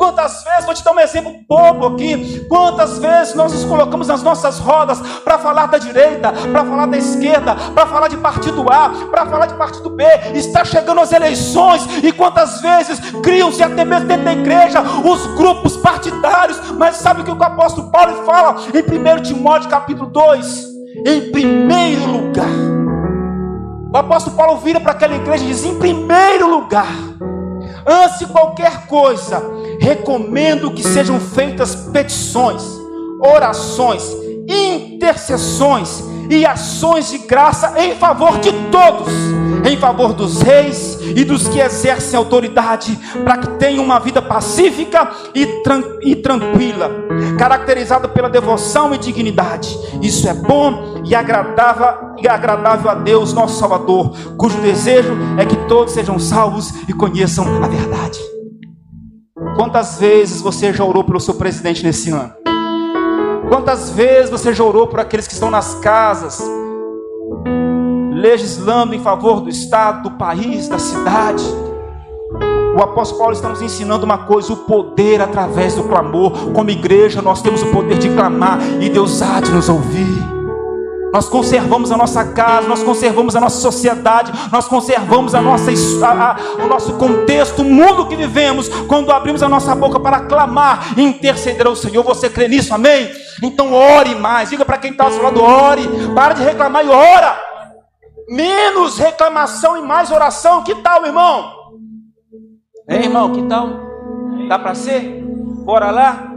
[0.00, 4.22] Quantas vezes, vou te dar um exemplo bobo aqui, quantas vezes nós nos colocamos nas
[4.22, 8.88] nossas rodas para falar da direita, para falar da esquerda, para falar de partido A,
[9.10, 14.08] para falar de partido B, está chegando as eleições, e quantas vezes criam-se até mesmo
[14.08, 19.18] dentro da igreja os grupos partidários, mas sabe o que o apóstolo Paulo fala em
[19.18, 20.64] 1 Timóteo capítulo 2?
[21.06, 22.48] Em primeiro lugar,
[23.92, 26.88] o apóstolo Paulo vira para aquela igreja e diz: em primeiro lugar,
[27.86, 29.42] antes de qualquer coisa,
[29.80, 32.62] recomendo que sejam feitas petições,
[33.18, 34.04] orações,
[34.46, 39.12] intercessões e ações de graça em favor de todos,
[39.68, 45.10] em favor dos reis e dos que exercem autoridade, para que tenham uma vida pacífica
[45.34, 46.90] e, tran e tranquila,
[47.38, 49.76] caracterizada pela devoção e dignidade.
[50.00, 55.56] Isso é bom e agradável, e agradável a Deus, nosso Salvador, cujo desejo é que
[55.66, 58.39] todos sejam salvos e conheçam a verdade.
[59.56, 62.32] Quantas vezes você já orou pelo seu presidente nesse ano?
[63.48, 66.42] Quantas vezes você já orou por aqueles que estão nas casas,
[68.12, 71.44] legislando em favor do Estado, do país, da cidade?
[72.76, 76.32] O apóstolo Paulo está nos ensinando uma coisa: o poder através do clamor.
[76.52, 80.39] Como igreja, nós temos o poder de clamar e Deus há de nos ouvir.
[81.12, 86.30] Nós conservamos a nossa casa, nós conservamos a nossa sociedade, nós conservamos a nossa, a,
[86.30, 90.94] a, o nosso contexto, o mundo que vivemos, quando abrimos a nossa boca para clamar
[90.96, 92.04] e interceder ao Senhor.
[92.04, 92.72] Você crê nisso?
[92.72, 93.10] Amém?
[93.42, 94.50] Então ore mais.
[94.50, 95.82] Diga para quem está ao seu lado: ore.
[96.14, 97.38] Para de reclamar e ora.
[98.28, 100.62] Menos reclamação e mais oração.
[100.62, 101.52] Que tal, irmão?
[102.88, 103.32] Hein, irmão?
[103.32, 103.68] Que tal?
[104.48, 105.24] Dá para ser?
[105.64, 106.30] Bora lá?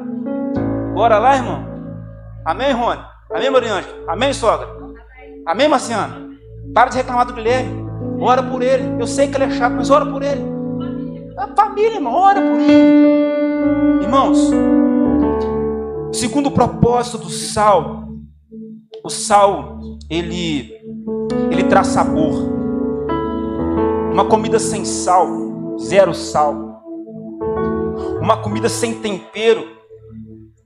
[0.93, 1.63] Bora lá, irmão?
[2.45, 3.12] Amém, Rony?
[3.33, 3.87] Amém, Mariane?
[4.07, 4.67] Amém, sogra?
[5.47, 6.29] Amém, Marciana?
[6.71, 7.83] Para de reclamar do Guilherme.
[8.21, 9.01] Ora por ele.
[9.01, 10.41] Eu sei que ele é chato, mas ora por ele.
[11.35, 14.03] A família, irmão, ora por ele.
[14.03, 14.51] Irmãos,
[16.11, 18.07] segundo o propósito do sal,
[19.03, 20.71] o sal, ele,
[21.51, 22.35] ele traz sabor.
[24.11, 25.27] Uma comida sem sal,
[25.79, 26.83] zero sal.
[28.21, 29.65] Uma comida sem tempero,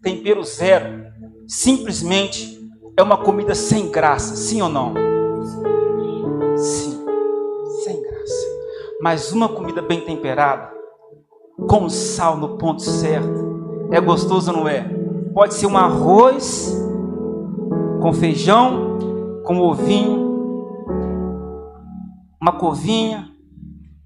[0.03, 1.05] tempero zero,
[1.47, 2.56] simplesmente
[2.97, 4.95] é uma comida sem graça, sim ou não?
[6.57, 7.05] Sim,
[7.83, 8.47] sem graça.
[8.99, 10.73] Mas uma comida bem temperada,
[11.69, 14.81] com sal no ponto certo, é gostoso não é?
[15.31, 16.75] Pode ser um arroz
[18.01, 18.97] com feijão,
[19.43, 20.25] com ovinho,
[22.41, 23.29] uma covinha,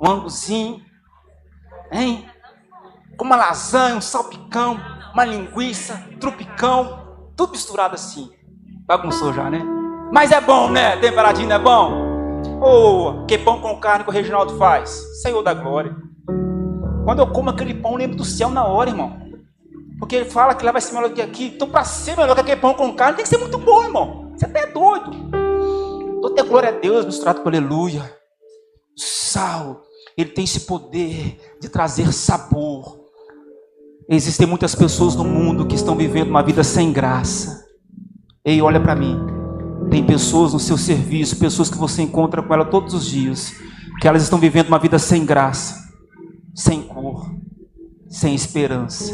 [0.01, 0.81] um anguzinho,
[1.93, 2.25] hein?
[3.17, 4.77] Com uma lasanha, um salpicão,
[5.13, 6.99] uma linguiça, trupicão,
[7.37, 8.29] tudo misturado assim.
[8.87, 9.61] Bagunçou já, né?
[10.11, 10.97] Mas é bom, né?
[10.97, 12.11] Temperadinho é bom?
[12.61, 14.89] Oh, que pão com carne que o Reginaldo faz?
[15.21, 15.95] Senhor da glória.
[17.05, 19.19] Quando eu como aquele pão, eu lembro do céu na hora, irmão.
[19.99, 21.51] Porque ele fala que lá vai ser melhor do que aqui.
[21.55, 24.31] Então, para ser melhor que aquele pão com carne, tem que ser muito bom, irmão.
[24.35, 25.11] Você até é doido.
[26.21, 28.01] Toda glória a Deus, misturado com aleluia.
[28.97, 29.81] O sal,
[30.17, 32.99] ele tem esse poder de trazer sabor.
[34.09, 37.60] Existem muitas pessoas no mundo que estão vivendo uma vida sem graça.
[38.43, 39.19] Ei, olha para mim.
[39.91, 43.53] Tem pessoas no seu serviço, pessoas que você encontra com ela todos os dias,
[43.99, 45.91] que elas estão vivendo uma vida sem graça,
[46.55, 47.29] sem cor,
[48.09, 49.13] sem esperança.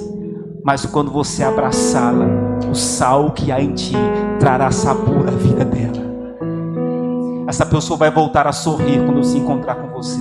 [0.63, 2.25] Mas quando você abraçá-la,
[2.71, 3.95] o sal que há em ti
[4.39, 6.07] trará sabor à vida dela.
[7.49, 10.19] Essa pessoa vai voltar a sorrir quando se encontrar com você.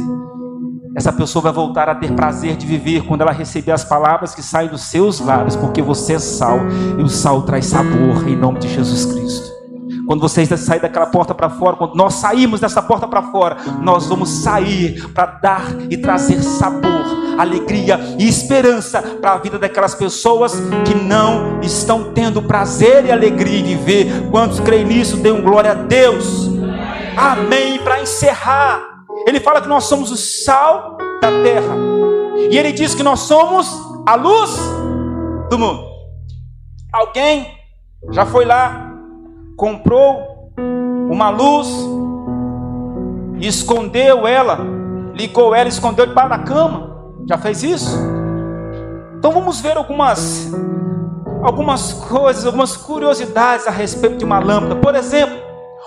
[0.97, 4.43] Essa pessoa vai voltar a ter prazer de viver quando ela receber as palavras que
[4.43, 6.59] saem dos seus lábios, porque você é sal
[6.99, 9.55] e o sal traz sabor em nome de Jesus Cristo.
[10.07, 14.07] Quando você sair daquela porta para fora, quando nós saímos dessa porta para fora, nós
[14.07, 17.05] vamos sair para dar e trazer sabor,
[17.39, 20.55] alegria e esperança para a vida daquelas pessoas
[20.87, 24.31] que não estão tendo prazer e alegria em viver.
[24.31, 26.49] Quantos creem nisso, dêem glória a Deus.
[27.17, 27.79] Amém.
[27.81, 28.96] Para encerrar.
[29.27, 31.75] Ele fala que nós somos o sal da terra.
[32.51, 33.69] E ele diz que nós somos
[34.07, 34.57] a luz
[35.51, 35.85] do mundo.
[36.93, 37.59] Alguém
[38.13, 38.93] já foi lá,
[39.57, 40.53] comprou
[41.11, 41.69] uma luz
[43.41, 44.61] escondeu ela,
[45.15, 46.97] ligou ela, escondeu debaixo da cama.
[47.29, 47.99] Já fez isso?
[49.19, 50.53] Então vamos ver algumas
[51.43, 54.77] algumas coisas, algumas curiosidades a respeito de uma lâmpada.
[54.77, 55.39] Por exemplo,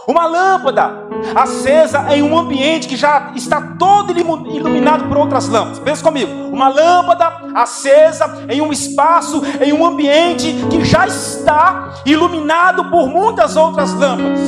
[0.08, 5.80] uma lâmpada acesa em um ambiente que já está todo iluminado por outras lâmpadas.
[5.80, 6.32] Pensa comigo.
[6.52, 13.56] Uma lâmpada acesa em um espaço, em um ambiente que já está iluminado por muitas
[13.56, 14.40] outras lâmpadas.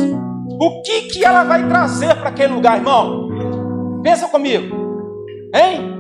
[0.60, 3.30] O que, que ela vai trazer para aquele lugar, irmão?
[4.04, 4.76] Pensa comigo.
[5.54, 5.98] Hein?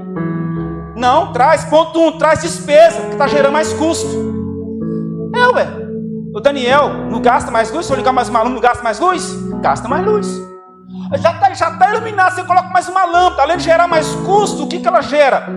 [0.95, 4.07] Não, traz, ponto um, traz despesa, que está gerando mais custo.
[5.35, 5.80] É, ué.
[6.33, 7.85] O Daniel não gasta mais luz?
[7.85, 9.35] Se eu ligar mais uma luz, não gasta mais luz?
[9.61, 10.27] Gasta mais luz.
[11.21, 13.43] Já está já tá iluminado, você coloca mais uma lâmpada.
[13.43, 15.47] Além de gerar mais custo, o que, que ela gera?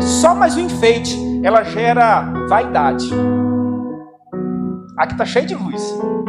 [0.00, 1.18] Só mais um enfeite.
[1.42, 3.10] Ela gera vaidade.
[4.98, 5.80] Aqui está cheio de luz,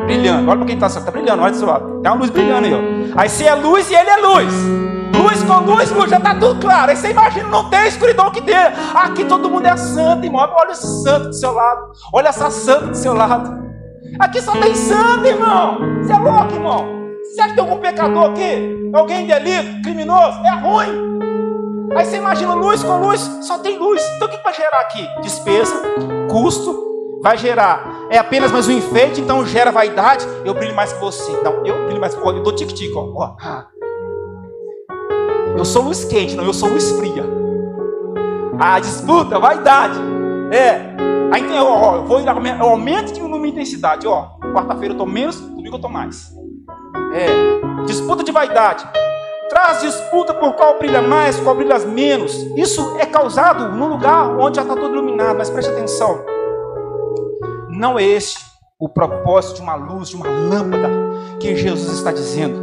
[0.06, 0.48] brilhando.
[0.48, 2.02] Olha para quem está está brilhando, olha do seu lado.
[2.02, 3.20] Tem uma luz brilhando aí, ó.
[3.20, 4.54] Aí você é luz e ele é luz.
[5.16, 6.92] Luz com luz, luz, já está tudo claro.
[6.92, 8.54] Aí você imagina, não tem escuridão que dê.
[8.94, 10.48] Aqui todo mundo é santo, irmão.
[10.56, 11.92] Olha esse santo do seu lado.
[12.14, 13.60] Olha essa santa do seu lado.
[14.20, 15.80] Aqui só tem santo, irmão.
[16.02, 16.86] Você é louco, irmão.
[17.24, 18.92] Você acha que tem algum pecador aqui?
[18.94, 20.40] Alguém delito, criminoso?
[20.46, 21.20] É ruim.
[21.96, 24.02] Aí você imagina luz com luz, só tem luz.
[24.16, 25.08] Então o que vai gerar aqui?
[25.22, 25.76] Despesa,
[26.30, 27.89] custo, vai gerar.
[28.10, 30.26] É apenas mais um enfeite, então gera vaidade.
[30.44, 31.32] Eu brilho mais que você.
[31.44, 32.40] Não, eu brilho mais que você.
[32.40, 33.36] Eu dou tic-tic, ó.
[35.56, 37.24] Eu sou luz quente, não, eu sou luz fria.
[38.60, 40.00] A disputa, vaidade.
[40.52, 40.96] É.
[41.32, 44.30] Aí tem, ó, eu vou eu aumento de uma intensidade, ó.
[44.54, 46.34] Quarta-feira eu tô menos, domingo eu tô mais.
[47.14, 47.84] É.
[47.86, 48.90] Disputa de vaidade.
[49.50, 52.34] Traz disputa por qual brilha mais, qual brilha menos.
[52.56, 55.38] Isso é causado no lugar onde já está tudo iluminado.
[55.38, 56.24] Mas preste atenção.
[57.80, 58.38] Não é este
[58.78, 60.90] o propósito de uma luz, de uma lâmpada
[61.40, 62.60] que Jesus está dizendo.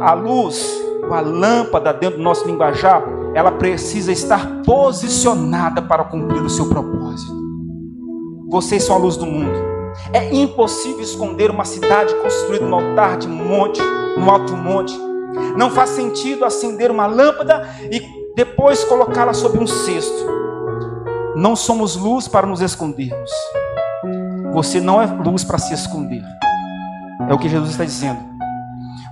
[0.00, 6.50] A luz a lâmpada dentro do nosso linguajar, ela precisa estar posicionada para cumprir o
[6.50, 7.32] seu propósito.
[8.48, 9.56] Vocês são a luz do mundo.
[10.12, 13.80] É impossível esconder uma cidade construída no altar de monte,
[14.16, 14.98] no alto de um monte.
[15.56, 18.02] Não faz sentido acender uma lâmpada e
[18.34, 20.51] depois colocá-la sob um cesto.
[21.34, 23.30] Não somos luz para nos escondermos.
[24.52, 26.22] Você não é luz para se esconder.
[27.28, 28.18] É o que Jesus está dizendo.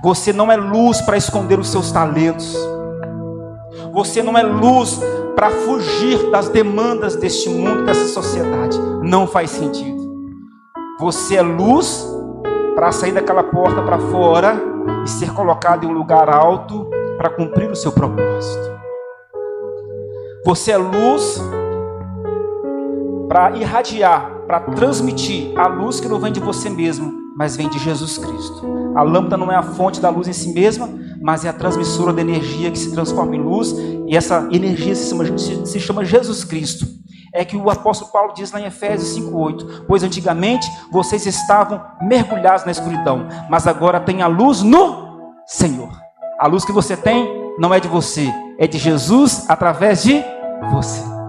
[0.02, 2.54] Você não é luz para esconder os seus talentos.
[3.92, 5.00] Você não é luz
[5.34, 8.78] para fugir das demandas deste mundo, dessa sociedade.
[9.02, 9.98] Não faz sentido.
[10.98, 12.06] Você é luz
[12.74, 14.60] para sair daquela porta para fora
[15.04, 18.70] e ser colocado em um lugar alto para cumprir o seu propósito.
[20.44, 21.40] Você é luz
[23.30, 27.78] para irradiar, para transmitir a luz que não vem de você mesmo, mas vem de
[27.78, 28.92] Jesus Cristo.
[28.96, 30.88] A lâmpada não é a fonte da luz em si mesma,
[31.22, 33.72] mas é a transmissora da energia que se transforma em luz,
[34.08, 36.84] e essa energia se chama, se chama Jesus Cristo.
[37.32, 42.64] É que o apóstolo Paulo diz lá em Efésios 5:8, pois antigamente vocês estavam mergulhados
[42.64, 45.92] na escuridão, mas agora tem a luz no Senhor.
[46.36, 47.28] A luz que você tem
[47.60, 48.28] não é de você,
[48.58, 50.20] é de Jesus através de
[50.72, 51.19] você.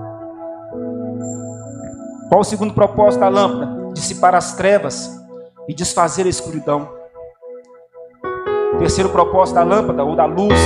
[2.31, 3.91] Qual o segundo propósito da lâmpada?
[3.91, 5.11] Dissipar as trevas
[5.67, 6.87] e desfazer a escuridão.
[8.79, 10.57] Terceiro propósito da lâmpada ou da luz,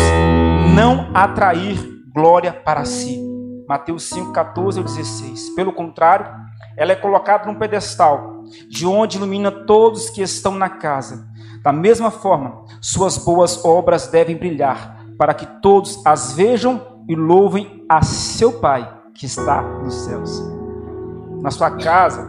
[0.76, 1.76] não atrair
[2.14, 3.20] glória para si.
[3.68, 5.56] Mateus 5, 14 ao 16.
[5.56, 6.28] Pelo contrário,
[6.78, 11.28] ela é colocada num pedestal, de onde ilumina todos que estão na casa.
[11.64, 17.84] Da mesma forma, suas boas obras devem brilhar, para que todos as vejam e louvem
[17.90, 20.65] a seu Pai que está nos céus.
[21.46, 22.28] Na sua casa,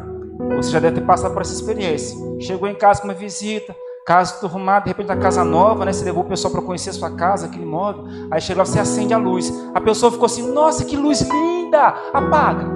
[0.57, 2.15] você já deve ter passado por essa experiência.
[2.39, 5.93] Chegou em casa com uma visita, casa arrumada, de repente a casa nova, né?
[5.95, 8.05] Você levou o pessoal para conhecer a sua casa, aquele imóvel.
[8.31, 9.51] Aí chega lá, você acende a luz.
[9.75, 11.95] A pessoa ficou assim: Nossa, que luz linda!
[12.13, 12.67] Apaga.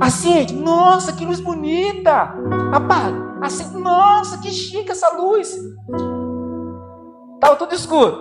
[0.00, 0.52] Acende.
[0.52, 2.34] Nossa, que luz bonita!
[2.72, 3.38] Apaga.
[3.40, 3.78] Acende.
[3.78, 5.56] Nossa, que chique essa luz!
[7.34, 8.18] Estava tudo escuro.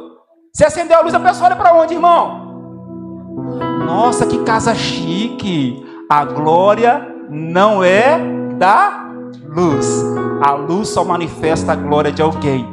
[0.53, 2.53] Você acendeu a luz, a pessoa olha para onde, irmão?
[3.83, 5.83] Nossa, que casa chique!
[6.07, 8.19] A glória não é
[8.57, 9.09] da
[9.43, 10.05] luz.
[10.41, 12.67] A luz só manifesta a glória de alguém.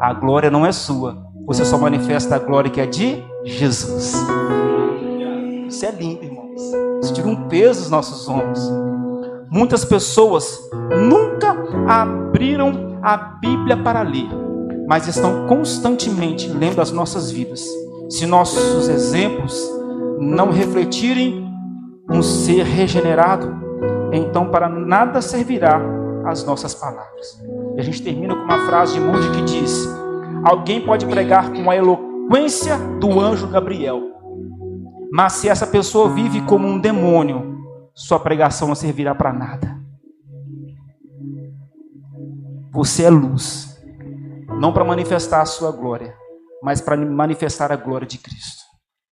[0.00, 1.16] A glória não é sua.
[1.46, 4.16] Você só manifesta a glória que é de Jesus.
[5.68, 6.60] Isso é lindo, irmãos.
[7.02, 8.70] Isso tira um peso dos nossos ombros.
[9.50, 10.58] Muitas pessoas
[11.08, 14.28] nunca abriram a Bíblia para ler,
[14.88, 17.64] mas estão constantemente lendo as nossas vidas.
[18.08, 19.54] Se nossos exemplos
[20.18, 21.48] não refletirem
[22.10, 23.61] um ser regenerado,
[24.16, 25.80] então para nada servirá
[26.26, 27.40] as nossas palavras.
[27.76, 29.88] E a gente termina com uma frase de Moody que diz:
[30.44, 34.02] Alguém pode pregar com a eloquência do anjo Gabriel,
[35.12, 37.58] mas se essa pessoa vive como um demônio,
[37.94, 39.80] sua pregação não servirá para nada.
[42.72, 43.82] Você é luz,
[44.58, 46.14] não para manifestar a sua glória,
[46.62, 48.62] mas para manifestar a glória de Cristo.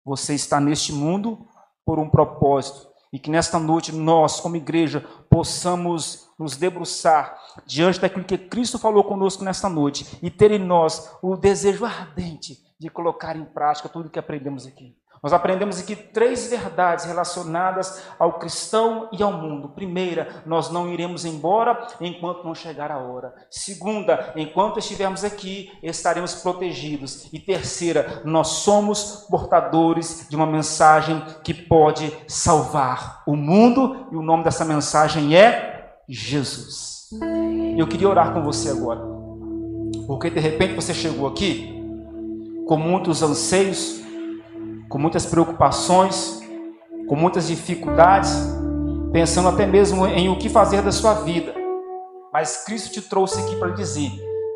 [0.05, 1.39] Você está neste mundo
[1.85, 5.01] por um propósito e que nesta noite nós, como igreja,
[5.31, 11.17] possamos nos debruçar diante daquilo que Cristo falou conosco nesta noite e ter em nós
[11.23, 14.97] o desejo ardente de colocar em prática tudo o que aprendemos aqui.
[15.23, 19.69] Nós aprendemos aqui três verdades relacionadas ao cristão e ao mundo.
[19.69, 23.35] Primeira, nós não iremos embora enquanto não chegar a hora.
[23.51, 27.29] Segunda, enquanto estivermos aqui, estaremos protegidos.
[27.33, 34.23] E terceira, nós somos portadores de uma mensagem que pode salvar o mundo, e o
[34.23, 37.09] nome dessa mensagem é Jesus.
[37.77, 39.01] Eu queria orar com você agora,
[40.07, 41.75] porque de repente você chegou aqui
[42.67, 44.01] com muitos anseios,
[44.89, 46.41] com muitas preocupações,
[47.07, 48.33] com muitas dificuldades,
[49.13, 51.55] pensando até mesmo em o que fazer da sua vida.
[52.33, 54.11] Mas Cristo te trouxe aqui para dizer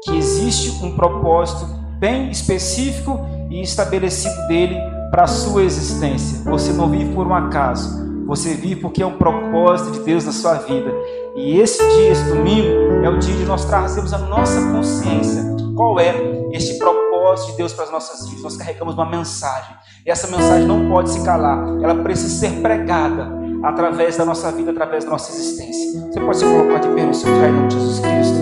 [0.04, 1.66] que existe um propósito
[1.98, 3.20] bem específico
[3.50, 4.76] e estabelecido dele
[5.10, 6.42] para a sua existência.
[6.50, 10.32] Você não vive por um acaso, você vive porque é um propósito de Deus na
[10.32, 10.90] sua vida.
[11.36, 15.42] E esse dia, esse domingo, é o dia de nós trazermos a nossa consciência.
[15.74, 16.14] Qual é
[16.52, 18.42] este propósito de Deus para as nossas vidas?
[18.42, 19.74] Nós carregamos uma mensagem.
[20.04, 23.30] E essa mensagem não pode se calar, ela precisa ser pregada
[23.62, 26.00] através da nossa vida, através da nossa existência.
[26.00, 28.36] Você pode se colocar de pé no seu em nome de Jesus Cristo.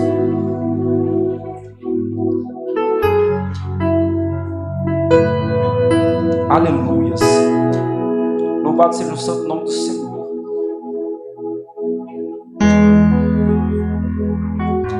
[6.49, 7.21] Aleluias.
[8.63, 10.11] Louvado seja o santo nome do Senhor.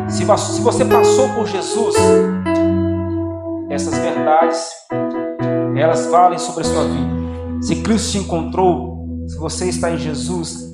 [0.07, 1.95] Se você passou por Jesus,
[3.69, 4.71] essas verdades
[5.81, 7.61] elas valem sobre a sua vida.
[7.61, 10.71] Se Cristo te encontrou, se você está em Jesus,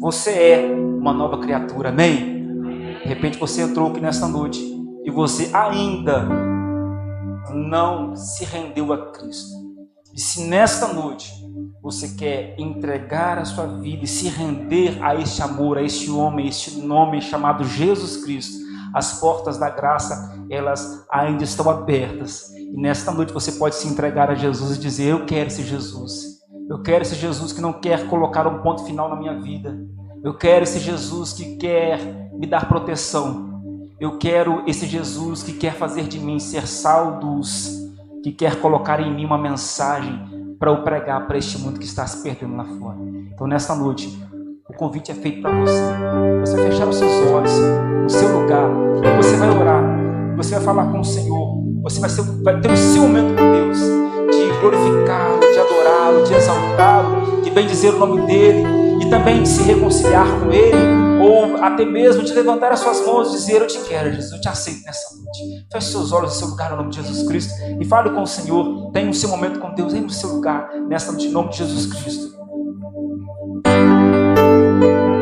[0.00, 2.42] você é uma nova criatura, amém?
[3.02, 4.60] De repente você entrou aqui nesta noite
[5.04, 6.28] e você ainda
[7.52, 9.50] não se rendeu a Cristo.
[10.14, 11.32] E se nesta noite
[11.82, 16.46] você quer entregar a sua vida e se render a este amor, a este homem,
[16.46, 18.58] a este nome chamado Jesus Cristo,
[18.94, 22.50] as portas da graça, elas ainda estão abertas.
[22.54, 26.32] E nesta noite você pode se entregar a Jesus e dizer: Eu quero esse Jesus.
[26.68, 29.78] Eu quero esse Jesus que não quer colocar um ponto final na minha vida.
[30.22, 33.60] Eu quero esse Jesus que quer me dar proteção.
[33.98, 37.70] Eu quero esse Jesus que quer fazer de mim ser saldos,
[38.22, 42.06] que quer colocar em mim uma mensagem para eu pregar para este mundo que está
[42.06, 42.96] se perdendo lá fora.
[43.32, 44.16] Então, nesta noite,
[44.72, 45.82] o convite é feito para você.
[46.40, 47.52] Você fechar os seus olhos,
[48.06, 48.70] o seu lugar,
[49.18, 49.84] você vai orar,
[50.34, 53.52] você vai falar com o Senhor, você vai, ser, vai ter o seu momento com
[53.52, 58.64] Deus, de glorificá-lo, de adorá-lo, de exaltá-lo, de bendizer o nome dEle
[59.02, 63.28] e também de se reconciliar com Ele ou até mesmo de levantar as suas mãos
[63.28, 65.66] e dizer: Eu te quero, Jesus, eu te aceito nessa noite.
[65.70, 68.26] Feche seus olhos no seu lugar, no nome de Jesus Cristo, e fale com o
[68.26, 68.90] Senhor.
[68.90, 71.58] Tenha o seu momento com Deus, em no seu lugar, nessa noite, em nome de
[71.58, 72.41] Jesus Cristo.
[74.82, 75.21] thank you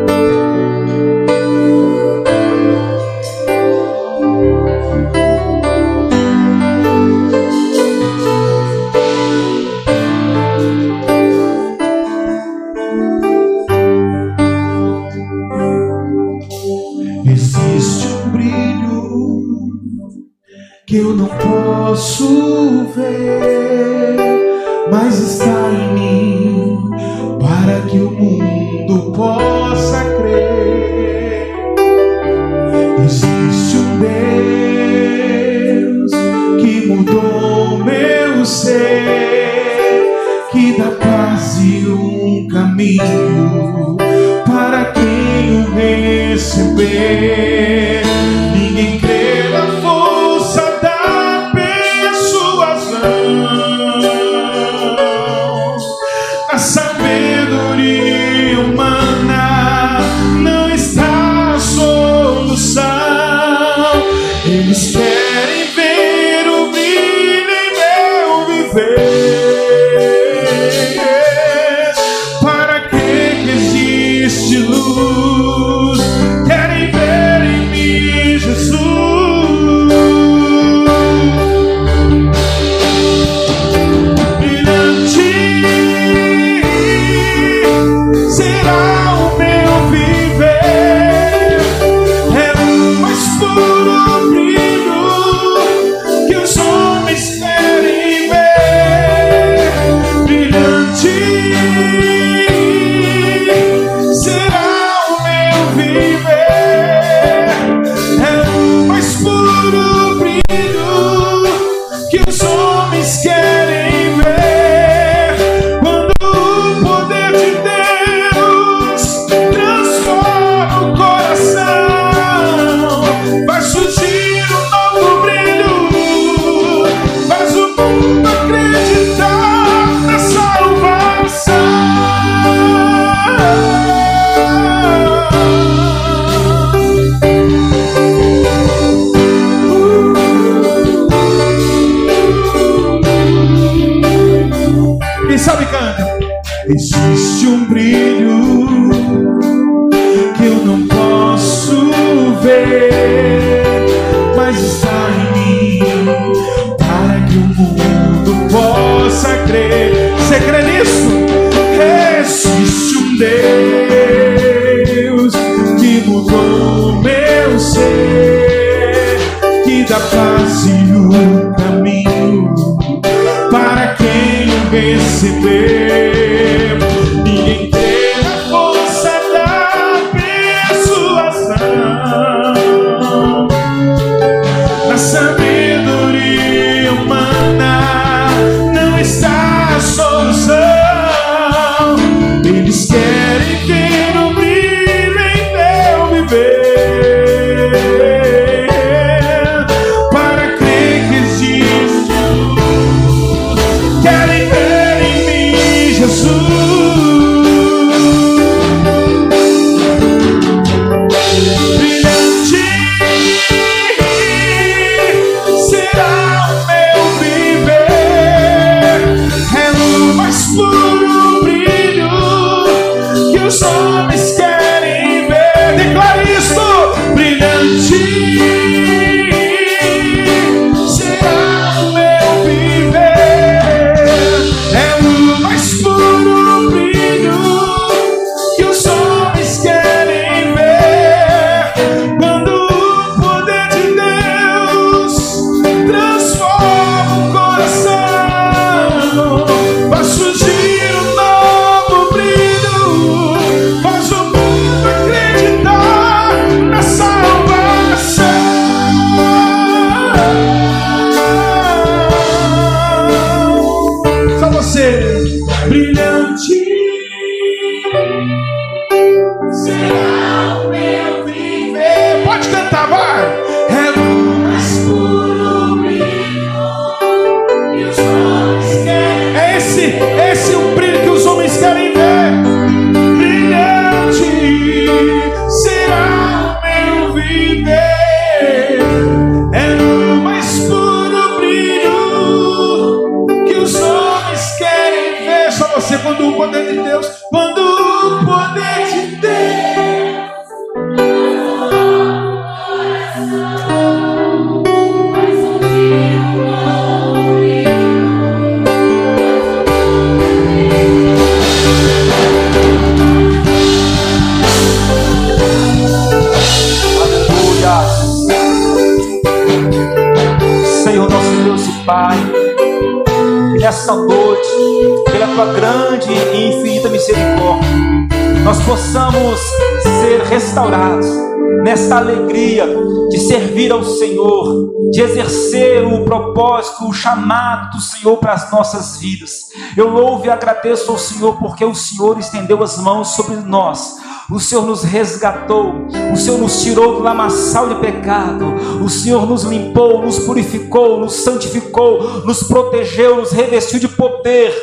[334.91, 339.49] de exercer o propósito, o chamado do Senhor para as nossas vidas.
[339.77, 343.99] Eu louvo e agradeço ao Senhor porque o Senhor estendeu as mãos sobre nós.
[344.31, 348.45] O Senhor nos resgatou, o Senhor nos tirou do lamaçal de pecado,
[348.81, 354.55] o Senhor nos limpou, nos purificou, nos santificou, nos protegeu, nos revestiu de poder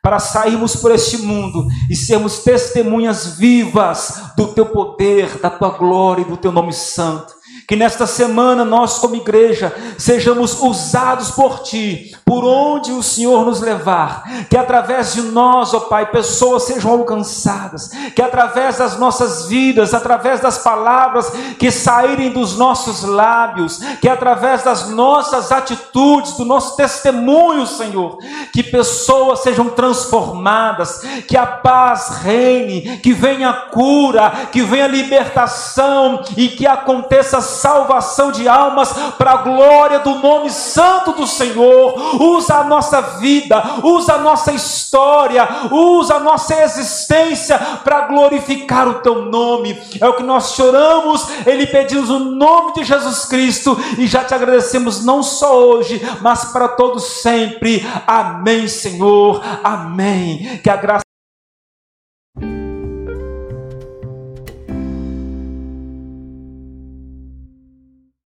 [0.00, 6.22] para sairmos por este mundo e sermos testemunhas vivas do teu poder, da tua glória
[6.22, 7.35] e do teu nome santo.
[7.66, 13.60] Que nesta semana nós, como igreja, sejamos usados por Ti, por onde o Senhor nos
[13.60, 14.22] levar.
[14.48, 17.90] Que através de nós, ó Pai, pessoas sejam alcançadas.
[18.14, 24.62] Que através das nossas vidas, através das palavras que saírem dos nossos lábios, que através
[24.62, 28.18] das nossas atitudes, do nosso testemunho, Senhor,
[28.52, 36.48] que pessoas sejam transformadas, que a paz reine, que venha cura, que venha libertação e
[36.48, 42.22] que aconteça salvação de almas para a glória do nome santo do Senhor.
[42.22, 48.94] Usa a nossa vida, usa a nossa história, usa a nossa existência para glorificar o
[48.94, 49.78] teu nome.
[50.00, 54.34] É o que nós choramos, ele pedimos o nome de Jesus Cristo e já te
[54.34, 57.86] agradecemos não só hoje, mas para todos sempre.
[58.06, 59.42] Amém, Senhor.
[59.62, 60.60] Amém.
[60.62, 61.06] Que a graça